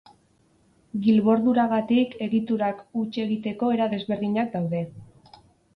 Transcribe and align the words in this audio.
Gilborduragatik 1.07 2.15
egiturak 2.29 2.81
huts 3.01 3.13
egiteko 3.27 3.73
era 3.79 3.91
desberdinak 3.95 4.55
daude. 4.57 4.85